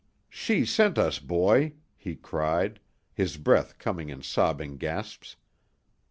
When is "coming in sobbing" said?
3.77-4.77